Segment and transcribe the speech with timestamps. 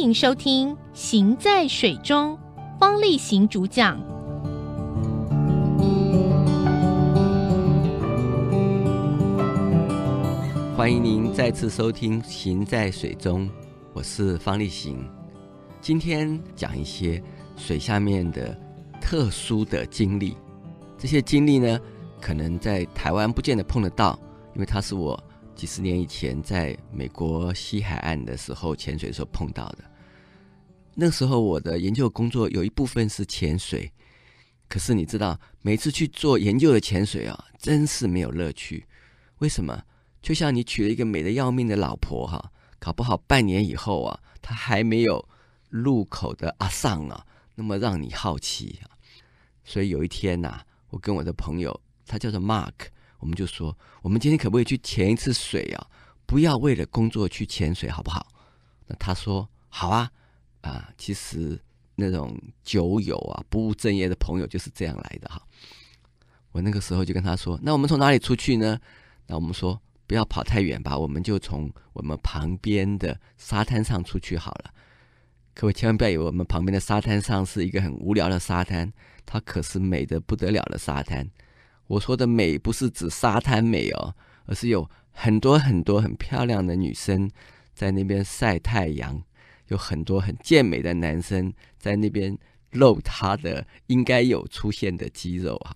[0.00, 2.34] 迎收听《行在水中》，
[2.78, 4.00] 方力行主讲。
[10.74, 13.46] 欢迎您再次收听《行在水中》，
[13.92, 15.06] 我是方力行。
[15.82, 17.22] 今天讲一些
[17.58, 18.58] 水下面的
[19.02, 20.34] 特殊的经历，
[20.96, 21.78] 这些经历呢，
[22.22, 24.18] 可能在台湾不见得碰得到，
[24.54, 25.22] 因为它是我。
[25.54, 29.78] 几十年以前，在美国西海岸的时候潜水时候碰到的。
[30.94, 33.92] 那时候我的研究工作有一部分是潜水，
[34.68, 38.86] 可是你知道，每次去做研究的潜水啊，真是没有乐趣。
[39.38, 39.82] 为什么？
[40.20, 45.26] 就像你娶了一个美得要命的老婆哈，搞不好半年以后啊，她还没有
[45.70, 48.90] 入口的阿桑啊，那么让你好奇啊。
[49.64, 50.60] 所以有一天呐，
[50.90, 52.72] 我跟我的朋友，他叫做 Mark。
[53.18, 55.86] 我们就说，我们今天可不可以去潜一次水啊？
[56.26, 58.26] 不要为了工作去潜水，好不好？
[58.86, 60.10] 那他说好啊，
[60.60, 61.58] 啊，其实
[61.94, 65.40] 那种酒友啊，不务正业的朋友就是这样来的哈。
[66.52, 68.78] 我那个时候就跟他说，那我们从哪里出去呢？
[69.26, 74.74] 那我们说不要跑太远吧，我们就从我们旁边的沙滩上出去好了。
[75.54, 78.92] 各位千万不要以为我们旁边的沙滩上是一个很无聊的沙滩，
[79.24, 81.28] 它可是美的不得了的沙滩。
[81.86, 84.14] 我说的美不是指沙滩美哦，
[84.46, 87.30] 而是有很多很多很漂亮的女生
[87.74, 89.22] 在那边晒太阳，
[89.70, 92.38] 有很多很健美的男生在那边
[92.72, 95.74] 露他的应该有出现的肌肉啊。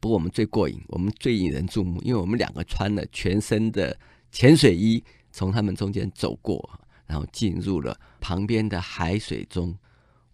[0.00, 3.98] 不过我们最过瘾，我们最引人注目，因为我们两个穿了全身的
[4.30, 9.76] 潜水衣，从他们中间走过，然后进入了旁边的海水中。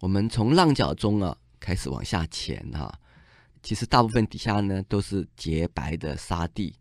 [0.00, 2.93] 我们从浪角中啊开始往下潜哈。
[3.62, 6.75] 其实大部分底下呢都是洁白的沙地，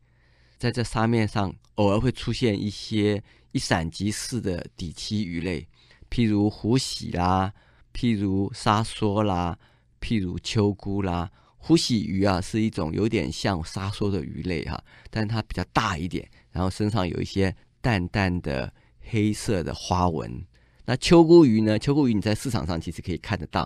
[0.57, 5.67] 在这沙面上偶尔会出现一些一闪即逝的底栖鱼类，
[6.11, 7.51] 譬如虎喜啦，
[7.91, 9.57] 譬如沙梭啦，
[9.99, 11.31] 譬如秋菇啦。
[11.57, 20.45] 虎喜鱼啊是一种有点像沙梭的鱼类哈，但它比较大一点，然后身上有一些淡淡的黑色的花纹。
[20.85, 21.79] 那秋菇鱼呢？
[21.79, 23.61] 秋菇鱼你在市场上其实可以看得到，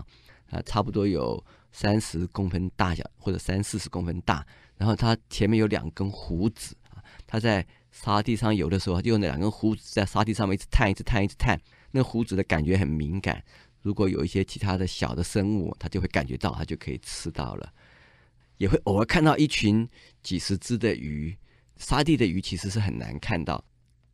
[0.52, 1.44] 啊，差不多有。
[1.78, 11.60] 三十公分大小或者三四十公分大，然后它前面有两根胡子啊，它在沙地上游的时候，就用那两根胡子在沙地上面一直探，一直探，一直探。
[11.96, 13.42] 那胡子的感觉很敏感，
[13.82, 17.72] 如果有一些其他的小的生物，它就会感觉到，它就可以吃到了。
[18.58, 19.88] 也会偶尔看到一群
[20.22, 21.34] 几十只的鱼，
[21.78, 23.64] 沙地的鱼其实是很难看到。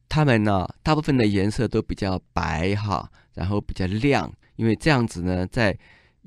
[0.07, 5.75] 它们呢，大部分的颜色都比较白哈，然后比较亮，因为这样子呢，在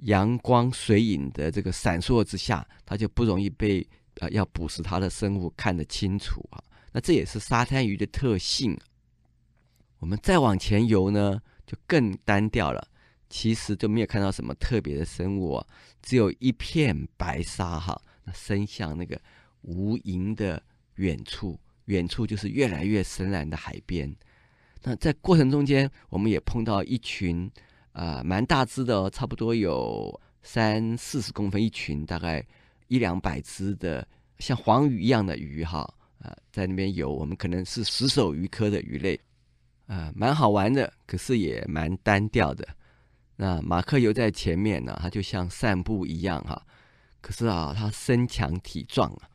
[0.02, 3.86] 阳光水影的这个闪烁之下，它就不容易被
[4.20, 6.58] 呃要捕食它的生物看得清楚啊。
[6.92, 8.76] 那这也是沙滩鱼的特性。
[10.04, 12.86] 我们再往前游呢，就更单调了。
[13.30, 15.66] 其实就没有看到什么特别的生物啊，
[16.02, 17.98] 只有一片白沙哈。
[18.22, 19.18] 那伸向那个
[19.62, 20.62] 无垠的
[20.96, 24.14] 远处，远处就是越来越深蓝的海边。
[24.82, 27.50] 那在过程中间，我们也碰到一群。
[27.92, 32.46] 呃，蛮大只的哦，差不多有三四十公分一群，大概
[32.88, 34.06] 一两百只的
[34.38, 35.78] 像黄鱼一样的鱼哈，
[36.18, 37.10] 啊、呃，在那边游。
[37.10, 39.18] 我们可能是石首鱼科的鱼类，
[39.86, 42.66] 呃，蛮好玩的，可是也蛮单调的。
[43.36, 46.60] 那马克游在前面呢，他就像散步一样哈，
[47.20, 49.28] 可是啊，他身强体壮啊。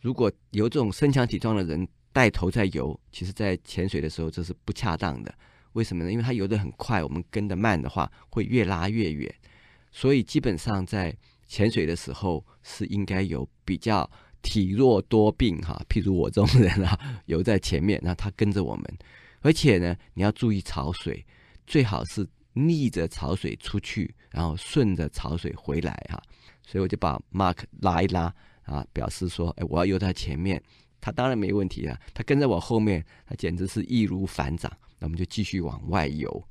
[0.00, 5.34] 如果有这种身强体壮的人带头在游，其实在潜水的时候这是不恰当的。
[5.74, 6.10] 为什么呢？
[6.10, 9.32] 因为他游得很快，我们跟得慢的话，会越拉越远。
[9.92, 11.14] 所以基本上在
[11.46, 14.10] 潜水的时候，是应该有比较
[14.40, 18.84] 体弱多病哈，譬如我这种人啊，游在前面，那他跟着我们。
[19.46, 21.24] 而且呢，你要注意潮水，
[21.68, 26.20] 最好是逆着潮水出去，然后顺着潮水回来哈。
[26.66, 30.60] 所以我就把 Mark 拉一拉啊，表示说，哎，我要游在前面。
[31.00, 34.68] 他当然没问题啊，他跟在我后面，他简直是易如反掌。
[34.98, 36.44] 那我们就继续往外游，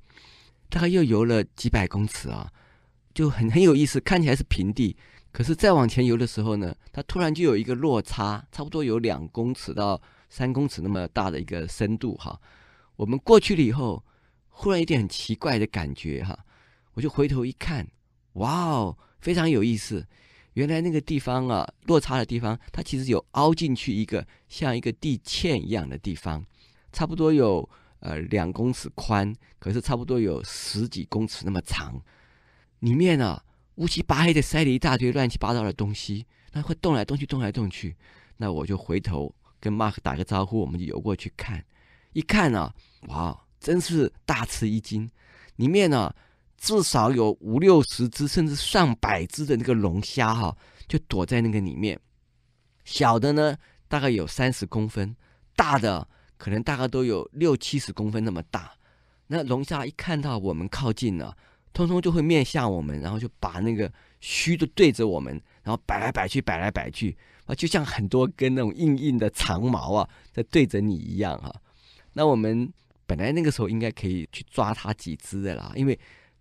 [0.70, 2.50] 大概又游了几百公尺啊，
[3.14, 4.00] 就很很有意思。
[4.00, 4.96] 看起来是平地，
[5.34, 12.40] 可是再往前游的时候呢，它突然就有一个落差，差不多有两公尺到三公尺那么大的一个深度哈。
[12.96, 14.04] 我们过去了以后，
[14.50, 16.46] 忽然有点很奇怪的感觉哈，
[16.94, 17.88] 我就回头一看，
[18.34, 20.06] 哇哦，非常有意思。
[20.54, 26.46] 原来那个地方啊，落差的地方，它其实有凹进去一个像一个地堑一样的地方，
[26.92, 27.70] 差不多有。
[28.00, 32.00] 呃，两公尺宽，可是差不多有十几公尺那么长。
[32.82, 33.44] 里面啊，
[33.76, 37.96] 乌漆八黑的塞了一大堆乱七八糟的东西，那会动来动去，动来动去。
[38.38, 41.66] 那我就回头跟 Mark 打个招呼，我们就游过去看。
[42.16, 42.74] 一看啊，
[43.10, 45.10] 哇，真是大吃一惊！
[45.58, 46.16] 里面呢、
[46.58, 50.56] 至少有五六十只，甚至上百只的那个龙虾哈，
[50.88, 52.00] 就躲在那个里面。
[52.86, 53.58] 小的呢，
[53.90, 55.14] 大概有三十公分，
[55.58, 56.08] 大的
[56.38, 58.72] 可能大概都有六七十公分那么大。
[59.28, 61.36] 那龙虾一看到我们靠近了，
[61.74, 63.92] 通通就会面向我们，然后就把那个
[64.22, 65.34] 须都对着我们，
[65.64, 71.54] 然后摆来摆去，摆来摆去啊，就像很多根那种硬硬的长毛啊，在对着你一样哈。
[72.18, 72.72] 那我们
[73.06, 76.00] 本来那个时候应该可以去抓它几只的啦，因为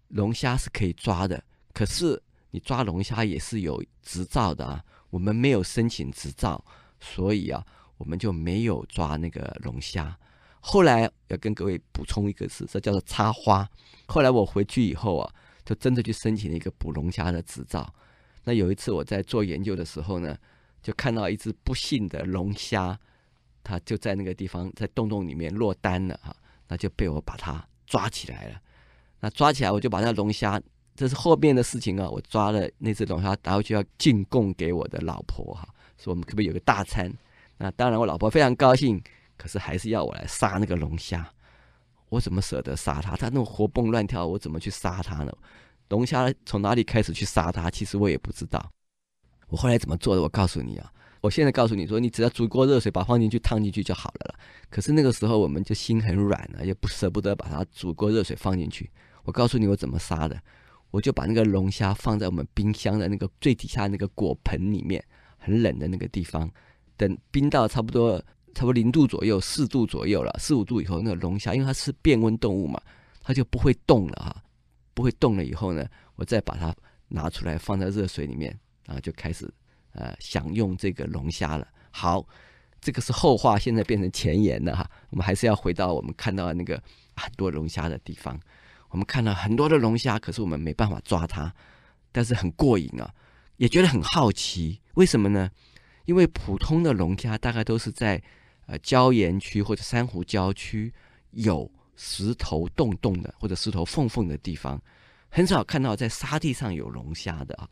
[0.09, 1.43] 龙虾是可以抓的。
[1.73, 2.23] 可是
[2.53, 4.81] 你抓龙虾也是有执照的啊，
[5.11, 6.65] 我们没有申请执照，
[7.01, 7.67] 所以啊，
[7.99, 10.17] 我们就没有抓那个龙虾。
[10.61, 13.69] 后来要跟各位补充一个事，这叫做插花。
[14.07, 15.35] 后来我回去以后啊，
[15.65, 17.93] 就真的去申请了一个捕龙虾的执照。
[18.45, 20.39] 那有一次我在做研究的时候呢，
[20.81, 22.97] 就看到一只不幸的龙虾，
[23.65, 26.37] 他就在那个地方在洞洞里面落单了哈，
[26.69, 28.61] 那就被我把他抓起来了。
[29.19, 30.61] 那抓起来我就把那龙虾，
[30.95, 35.69] 这是后面的事情啊，我抓了那只龙虾，打回去要进贡给我的老婆哈，
[35.99, 37.13] 说我们可不可以有个大餐？
[37.57, 39.03] 那当然我老婆非常高兴。
[39.37, 41.29] 可是还是要我来杀那个龙虾，
[42.09, 43.17] 我怎么舍得杀它？
[43.17, 45.33] 它那种活蹦乱跳，我怎么去杀它呢？
[45.89, 47.69] 龙虾从哪里开始去杀它？
[47.69, 48.71] 其实我也不知道。
[49.49, 50.23] 我后来怎么做的？
[50.23, 50.89] 我告诉你啊，
[51.25, 54.39] 我现在告诉你说，你只要煮锅热水，把它放进去烫进去就好了了。
[54.69, 58.91] 可是那个时候我们就心很软了，也不舍不得把它煮锅热水放进去。
[59.23, 60.39] 我告诉你我怎么杀的，
[60.91, 65.03] 我就把那个龙虾放在我们冰箱的那个最底下那个果盆里面，
[65.39, 66.51] 很冷的那个地方，
[66.99, 68.23] 等冰到差不多。
[68.53, 72.81] 差不多零度左右，四度左右了，四五度以后，那个龙虾，因为它是变温动物嘛，
[73.21, 74.45] 它就不会动了哈，
[74.95, 75.85] 不会动了以后呢，
[76.15, 76.73] 我再把它
[77.09, 78.57] 拿出来放在热水里面，
[78.87, 79.53] 然后就开始
[79.95, 81.67] 呃享用这个龙虾了。
[81.91, 82.25] 好，
[82.81, 84.89] 这个是后话，现在变成前言了哈。
[85.11, 86.81] 我们还是要回到我们看到的那个
[87.17, 88.39] 很多龙虾的地方，
[88.91, 91.53] 我们看到很多的龙虾，可是我们没办法抓它，
[92.13, 93.13] 但是很过瘾啊，
[93.57, 95.51] 也觉得很好奇，为什么呢？
[96.05, 98.23] 因为普通的龙虾大概都是在
[98.67, 100.93] 呃，礁岩区或者珊瑚礁区
[101.33, 104.81] 有石头洞洞的，或者石头缝缝的地方，
[105.29, 107.69] 很少看到在沙地上有龙虾的啊。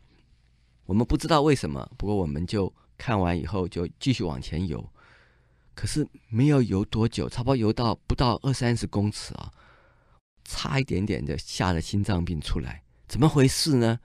[0.85, 4.83] 我们不知道为什么，不过我们就看完以后就继续往前游。
[5.75, 9.51] 可是没有游多久，差不多游到不到二三十公尺啊，
[10.43, 12.83] 差一点点就吓了心脏病出来。
[13.07, 13.99] 怎么回事呢？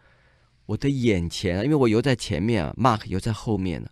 [0.66, 3.88] 我的眼前，因为我游在前面啊，Mark 游在后面呢，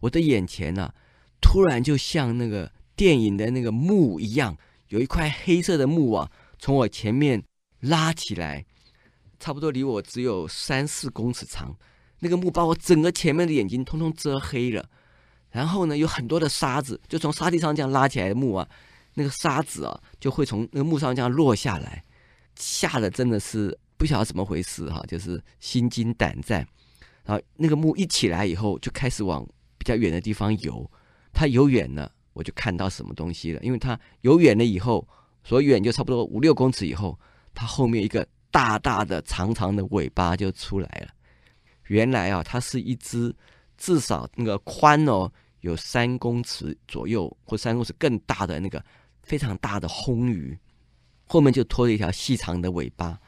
[0.00, 0.92] 我的眼前呢。
[1.40, 4.56] 突然就像那个电影的那个幕一样，
[4.88, 7.44] 有一块黑色的幕啊，从我前面
[7.80, 8.64] 拉起来，
[9.38, 11.76] 差不多离我只有三四公尺长。
[12.18, 14.84] 那个幕把我整个前面的眼睛通通遮黑了。
[15.50, 18.68] 然后呢，有很多的沙子就从沙地上这样拉起来的幕啊，
[19.14, 22.04] 那个沙子啊就会从那个幕上这样落下来，
[22.56, 26.66] 吓得真的是不晓得怎么回事哈，就是心惊胆战。
[27.24, 29.46] 然后那个幕一起来以后，就开始往
[29.78, 30.88] 比较远的地方游。
[31.32, 33.60] 它游远了，我就看到什么东西了。
[33.62, 35.06] 因为它游远了以后，
[35.42, 37.18] 所远就差不多五六公尺以后，
[37.54, 41.08] 它后面一个大大的、长长的尾巴就出来了。
[41.86, 43.34] 原来啊，它是一只
[43.76, 45.30] 至少那个宽哦
[45.60, 48.84] 有三公尺左右或三公尺更大的那个
[49.22, 50.58] 非常大的红鱼，
[51.26, 53.18] 后面就拖着一条细长的尾巴。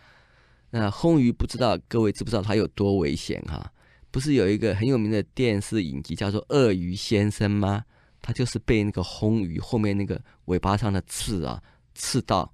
[0.70, 3.72] 那红鱼不知道各位知不知道它有多危险哈？
[4.10, 7.84] 不是有一个很有名的电视影集叫做《鳄鱼先生》吗？
[8.20, 11.62] 它就是被那个红鱼后面那个尾巴上的刺啊
[11.94, 12.52] 刺到，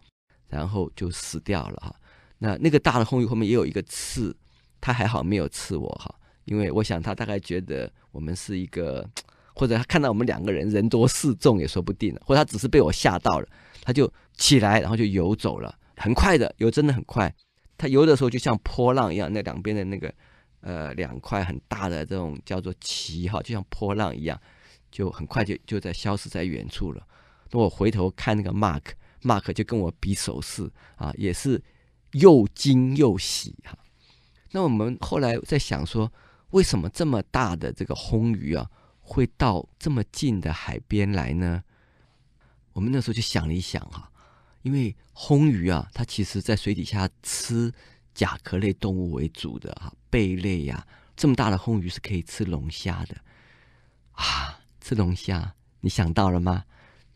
[0.48, 1.94] 然后就死掉了哈。
[2.38, 4.36] 那那个大的红鱼后面也有一个刺，
[4.84, 6.14] 他还好没有刺我哈，
[6.44, 9.08] 因为我想他大概觉得我们是一个，
[9.54, 13.48] 或者他看到我们两个人人多势众也说不定，或者他只是被我吓到了，
[13.80, 17.34] 他就起来然后就游走了，很快的游真的很快，
[17.78, 20.12] 他游的时候就像波浪一样，那两边的那个
[20.60, 24.38] 呃两块很大的这种叫做鳍哈，就像波浪一样。
[24.94, 27.04] 就很快就就在消失在远处了。
[27.50, 31.60] 那我回头看那个 Mark，Mark 就跟我比手势啊，也是
[32.12, 33.76] 又惊又喜哈。
[34.54, 36.12] 那我们后来在想说，
[36.50, 38.70] 为什么这么大的这个红鱼啊，
[39.00, 41.64] 会到这么近的海边来呢？
[42.72, 44.08] 我们那时候就想了一想哈，
[44.62, 47.72] 因为红鱼啊，它其实在水底下吃
[48.14, 53.16] 甲壳类动物为主的哈，贝类呀，这么大的红鱼是可以吃龙虾的
[54.12, 54.60] 啊。
[54.80, 56.64] 吃龙虾，你想到了吗？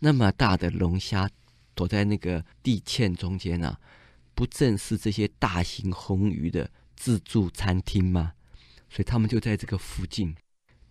[0.01, 1.31] 那么大的龙虾
[1.77, 3.81] 躲在那个地堑中间呢、啊，
[4.35, 6.69] 不正是这些大型红鱼的
[6.99, 8.33] 自助餐厅吗？
[8.91, 10.35] 所以他们就在这个附近。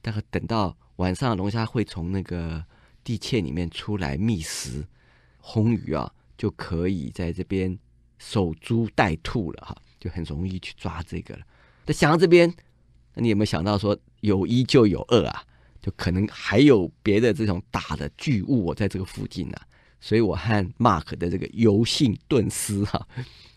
[0.02, 2.64] 大概等到晚上，龙虾会从那个
[3.04, 4.88] 地堑里面出来觅食，
[5.40, 7.78] 红鱼啊就可以在这边
[8.18, 11.46] 守株待兔了哈，就很容易去抓这个了。
[11.86, 12.52] 那想到这边，
[13.16, 15.44] 那你有没有想到说有一就有二啊？
[15.82, 19.58] 就可能还有别的这种大的巨物我在这个附近呢、
[20.00, 23.08] 所以我和 Mark 的这个游兴顿失哈，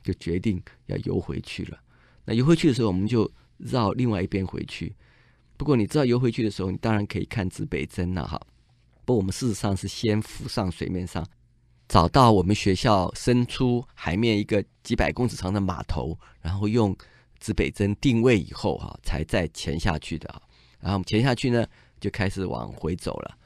[0.03, 1.79] 就决定要游回去了。
[2.33, 4.95] 游回去的时候，我们就绕另外一边回去。
[5.57, 8.41] 不过你知道游回去的时候，你当然可以看指北针了哈。
[9.05, 11.27] 不过我们事实上是先浮上水面上，
[11.89, 16.97] 找到我们学校伸出海面一个几百公尺长的码头，然后用
[17.39, 20.29] 指北针定位以后哈，才再潜下去的。
[20.79, 21.67] 然后我们潜下去呢，
[22.01, 23.37] 就开始往回走了。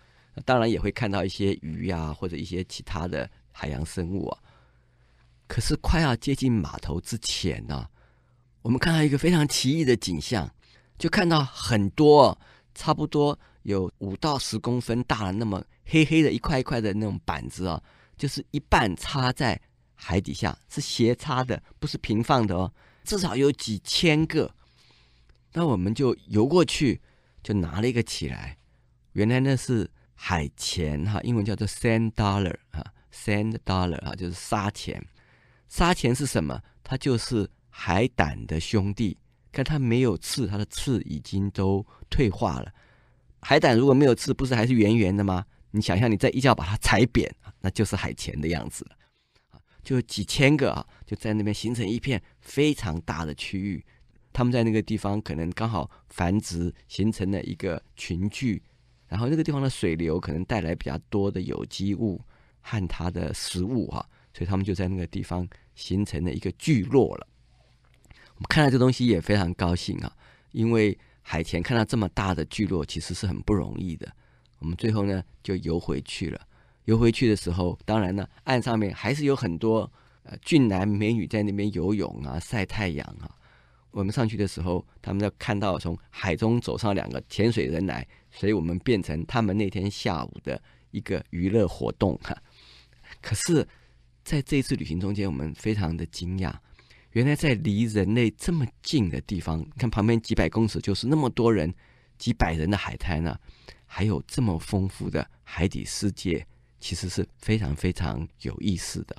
[0.44, 4.38] 当然也会看到一些鱼呀、或者一些其他的海洋生物啊。
[5.46, 7.88] 可是快要接近码头之前呢，
[8.64, 10.50] 我们看到一个非常奇异的景象，
[10.96, 12.36] 就看到很多
[12.74, 17.80] 差不多有五到十公分大的那么黑黑的一块一块的那种板子啊。
[18.16, 19.60] 就是一半插在
[19.94, 22.72] 海底下，是斜插的，不是平放的哦。
[23.04, 24.50] 至少有几千个。
[25.52, 27.02] 那我们就游过去，
[27.42, 28.56] 就拿了一个起来。
[29.12, 35.04] 原来那是海钱哈，英文叫做 sand dollar 哈，sand dollar 哈，就是沙钱。
[35.68, 36.62] 沙钱是什么？
[36.82, 39.18] 它就是海胆的兄弟。
[39.50, 42.72] 看它没有刺，它的刺已经都退化了。
[43.40, 45.44] 海胆如果没有刺，不是还是圆圆的吗？
[45.72, 47.34] 你想象，你再一脚把它踩扁。
[47.60, 53.84] 那就是海钱的样子了，就几千个啊，就在那边形成一片非常大的区域。
[54.32, 58.62] 他们在那个地方可能刚好繁殖，形成了一个群聚，
[59.08, 62.20] 然后那个地方的水流可能带来比较多的有机物
[62.60, 67.26] 和它的食物哈，所以他们就在那个地方形成了一个聚落了。
[68.36, 70.12] 我们看到这东西也非常高兴啊，
[70.52, 74.12] 因为海钱看到这么大的聚落其实是很不容易的。
[74.58, 76.40] 我们最后呢就游回去了。
[76.84, 79.90] 游回去的时候，当然呢，岸上面还是有很多
[80.24, 83.30] 呃俊男美女在那边游泳啊、晒太阳啊。
[83.90, 90.60] 我们上去的时候，他们就看到从海中走上两个潜水人来，所以我们变成他们那天下午的
[90.90, 92.36] 一个娱乐活动哈。
[93.22, 93.66] 可是，
[94.24, 96.52] 在这一次旅行中间，我们非常的惊讶，
[97.14, 101.74] 原来在离人类这么近的地方，看旁边几百公尺就是那么多人、
[102.16, 103.36] 几百人的海滩呢，
[103.86, 106.46] 还有这么丰富的海底世界。
[106.80, 109.16] 其实是非常非常有意思的。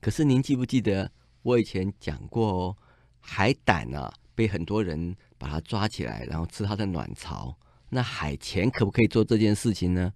[0.00, 1.10] 可是您记不记得
[1.42, 2.76] 我以前讲过哦，
[3.18, 7.58] 海胆啊，被很多人把它抓起来，然后吃它的卵巢。
[7.88, 10.12] 那海钱可不可以做这件事情呢？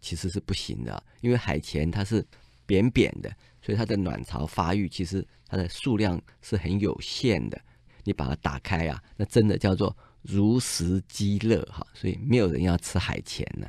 [0.00, 2.26] 其实是不行的，因为海钱它是
[2.72, 7.60] 扁扁的，所以它的卵巢发育其实它的数量是很有限的。
[8.02, 13.66] 你把它打开啊，那真的叫做如食鸡乐哈，所以没有人要吃海钳呢。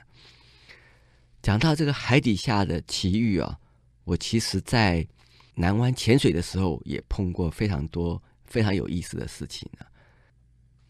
[1.42, 3.60] 讲到这个海底下的奇遇啊，
[4.06, 5.06] 我其实在
[5.56, 9.86] 南湾潜水的时候也碰过非常多非常有意思的事情啊。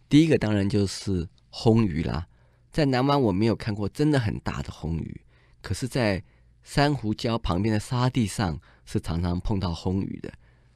[0.07, 2.27] 第一个当然就是红鱼啦，
[2.71, 5.21] 在南湾我没有看过真的很大的红鱼，
[5.63, 6.23] 可是，在
[6.63, 10.31] 珊瑚礁旁边的沙地上是常常碰到魟鱼的。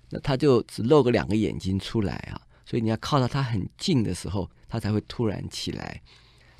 [0.09, 6.01] 那它就只露个两个眼睛出来啊，所以你要靠到它很近的时候，它才会突然起来。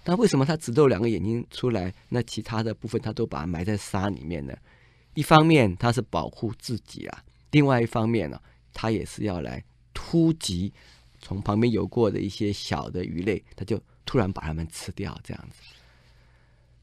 [0.04, 1.94] 那为什么它只露两个眼睛出来？
[2.10, 4.54] 那其他的部分它都把它埋在沙里面呢？
[5.14, 8.40] 一方面它是保护自己啊，另外一方面呢，
[8.74, 10.74] 它也是要来突击
[11.20, 15.62] 从旁边游过的一些小的鱼类，它就突然把它们吃掉这样子。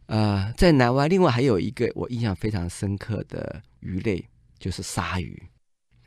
[0.06, 4.24] 呃，在南湾，另外还有一个我印象非常深刻的鱼类，
[4.58, 5.42] 就是鲨鱼。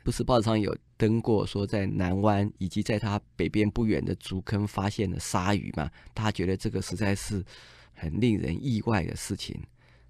[0.04, 5.90] 不是报纸上有登过说，在南湾以及在它北边不远的竹坑发现了鲨鱼吗？
[6.14, 7.44] 大家觉得这个实在是
[7.92, 9.60] 很令人意外的事情，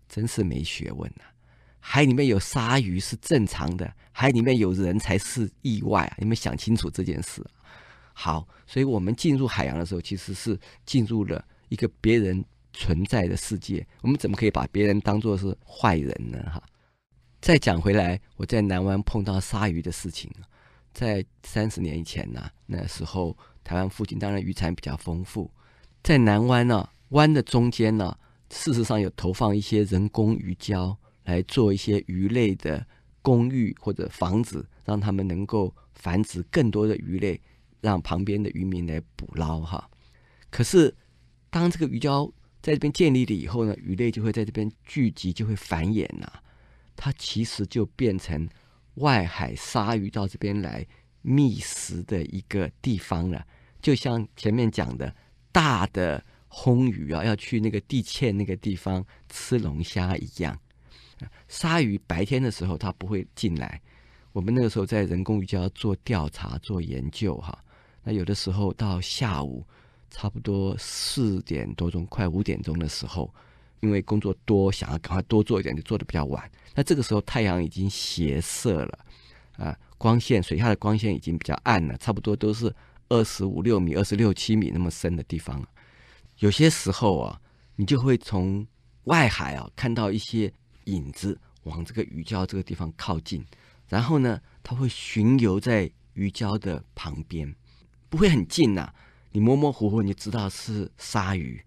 [0.09, 1.33] 真是没学问啊！
[1.81, 6.17] 海里面有鲨鱼是正常的，海里面有人才是意外啊！
[6.19, 7.43] 你们想清楚这件事。
[8.13, 13.87] 好，所以我们进入海洋的时候，其实是进入了一个别人存在的世界。
[14.03, 16.43] 我们怎么可以把别人当作是坏人呢？
[16.51, 16.63] 哈！
[17.41, 20.31] 再讲回来，我在南湾碰到鲨鱼的事情，
[20.93, 25.51] 在三十年以前呢、那时候台湾附近当然渔产比较丰富，
[26.03, 28.17] 在南湾呢、湾的中间呢、
[28.51, 32.85] 事实上有投放一些人工鱼礁来做一些鱼类的
[33.23, 37.41] 公寓或者房子，让他们能够繁殖更多的鱼类，
[37.81, 39.89] 让旁边的渔民来捕捞哈。
[40.51, 40.93] 可是
[41.51, 46.31] 当这个鱼礁在这边建立了以后呢，鱼类就会在这边聚集，就会繁衍呐、
[46.97, 48.49] 它其实就变成
[48.95, 50.87] 外海鲨鱼到这边来
[51.23, 53.47] 觅食的一个地方了，
[53.81, 55.15] 就像前面讲的，
[55.53, 60.59] 大的魟鱼啊，要去那个地堑那个地方吃龙虾一样。
[61.49, 63.81] 鲨鱼白天的时候它不会进来，
[64.33, 67.57] 我们那个时候在人工鱼礁做调查、做研究哈。
[68.03, 69.67] 那有的时候到下午
[70.11, 73.33] 差不多四点多钟、快五点钟的时候，
[73.81, 76.51] 因为工作多，想要赶快多做一点，就做的比较晚。
[76.75, 78.99] 那这个时候太阳已经斜射了
[79.57, 82.75] 啊，光线水下的光线已经比较暗了，差不多都是
[83.09, 85.65] 二十五六米、二十六七米那么深的地方。
[86.39, 87.41] 有些时候啊，
[87.77, 88.67] 你就会从
[89.05, 90.53] 外海啊看到一些
[90.85, 93.45] 影子往这个鱼礁这个地方靠近，
[93.89, 97.55] 然后呢，它会巡游在鱼礁的旁边，
[98.09, 98.93] 不会很近呐、
[99.33, 101.63] 你模模糊糊你知道是鲨鱼。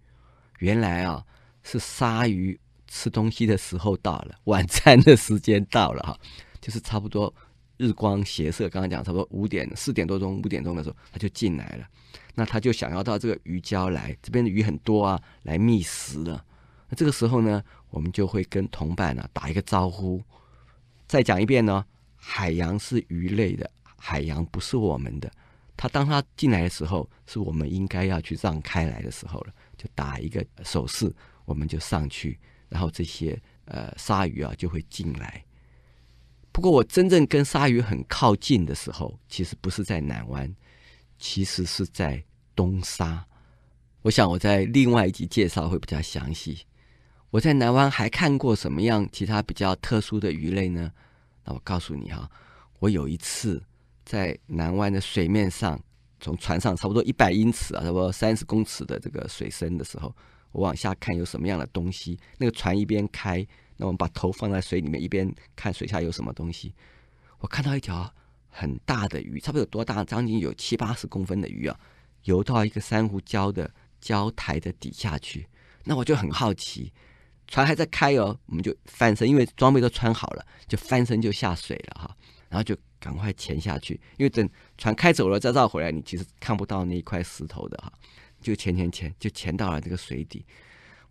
[0.60, 1.26] 原来啊，
[1.64, 6.20] 是鲨鱼吃东西的时候到了，晚餐的时间到了哈，
[6.60, 7.34] 就是差不多
[7.78, 11.88] 日光斜射，刚刚讲差不多五点四点多钟五点钟的时候，它就进来了。
[12.36, 16.44] 那他就想要到这个鱼礁来，这边的鱼很多啊，来觅食了。
[16.90, 20.22] 那这个时候呢，我们就会跟同伴呢、打一个招呼。
[21.08, 21.84] 再讲一遍呢，
[22.16, 25.32] 海洋是鱼类的，海洋不是我们的。
[25.82, 31.12] 他当他进来的时候，是我们应该要去让开来的时候了，就打一个手势，
[31.44, 35.44] 我们就上去，然后这些呃鲨鱼啊就会进来。
[36.52, 40.56] 不过我真正跟鲨鱼很靠近的时候，其实不是在南湾。
[41.18, 42.24] 其实是在
[42.56, 43.26] 东沙，
[44.04, 46.60] 我想我在另外一集介绍会比较详细。
[47.32, 50.92] 我在南湾还看过什么样其他比较特殊的鱼类呢？
[51.44, 52.30] 那我告诉你哈，
[52.78, 53.64] 我有一次
[54.12, 55.80] 在南湾的水面上，
[56.20, 60.14] 从船上差不多一百英尺啊，差不多三十公尺的这个水深的时候，
[60.52, 62.20] 我往下看有什么样的东西。
[62.38, 66.74] 那个船一边开，那我们把头放在水里面，一边看水下有什么东西。
[67.40, 68.14] 我看到一条。
[68.54, 70.04] 很大的鱼，差不多有多大？
[70.04, 71.80] 将近有七八十公分的鱼啊，
[72.26, 75.48] 游到一个珊瑚礁的礁台的底下去。
[75.86, 76.92] 那我就很好奇，
[77.48, 82.18] 船还在开哦，我们就翻身，因为装备都穿好了，就翻身就下水了哈。
[82.50, 87.92] 然后就赶快潜下去，因为等船开走了再绕回来，你其实看不到那一块石头的哈。
[88.40, 90.44] 就潜潜潜，就潜到了这个水底，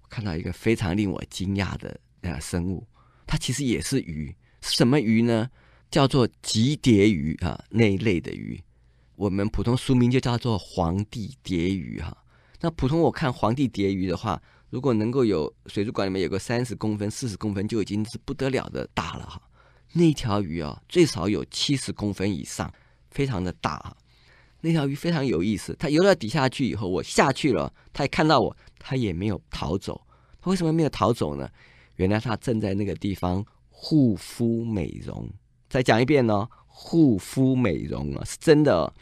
[0.02, 2.84] 我看到一个非常令我惊讶的呃生物，
[3.26, 5.48] 它其实也是鱼，是什么鱼呢？
[5.90, 8.60] 叫做棘蝶鱼啊，那一类的鱼，
[9.16, 12.16] 我们普通俗名就叫做皇帝蝶鱼哈。
[12.60, 19.40] 那普通我看皇帝蝶鱼的话，如果能够有水族馆里面有个三十公分、四十公分，就已经是不得了的大了哈。
[19.92, 22.72] 那条鱼啊，最少有七十公分以上，
[23.10, 23.96] 非常的大哈。
[24.60, 30.00] 那条鱼非常有意思，它游到底下去以后，我下去了，它也看到我，它也没有逃走。
[30.40, 31.48] 它为什么没有逃走呢？
[31.96, 35.28] 原来它正在那个地方护肤美容。
[35.68, 38.92] 再讲一遍呢、护肤美容啊，是真的、哦。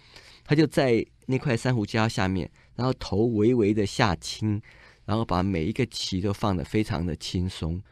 [0.44, 4.60] 他就在那块珊瑚礁下面，然后头微微的下倾，
[5.04, 7.82] 然后把每一个鳍都放得非常的轻松。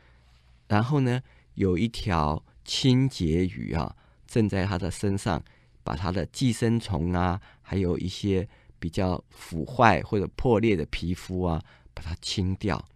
[0.68, 1.20] 然后呢，
[1.54, 5.42] 有一条清洁鱼啊，正在它的身上
[5.82, 8.46] 把它的寄生虫啊，还有一些
[8.78, 12.86] 比较腐坏或者破裂的皮肤啊，把它清掉。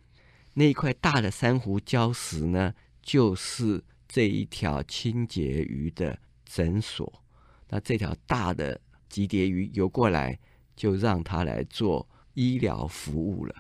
[0.55, 3.83] 那一块大的珊瑚礁石呢，就是。
[4.13, 7.23] 这一条清洁鱼的诊所，
[7.69, 10.37] 那这条大的棘蝶鱼游过来，
[10.75, 13.55] 就让它来做医疗服务了。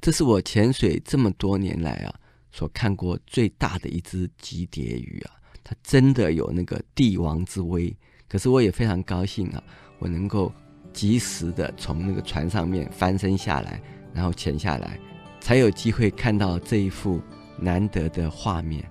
[0.00, 2.20] 这是我潜水这么多年来啊，
[2.52, 5.32] 所看过最大的一只极蝶鱼啊，
[5.62, 7.94] 它真的有那个帝王之威。
[8.28, 9.62] 可是我也非常高兴啊，
[9.98, 10.52] 我能够
[10.92, 13.80] 及时的从那个船上面翻身下来，
[14.12, 14.98] 然后潜下来，
[15.40, 17.20] 才有机会看到这一幅
[17.58, 18.84] 难得的画面。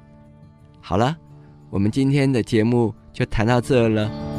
[0.81, 1.17] 好了，
[1.69, 4.38] 我们今天的节目就谈到这了。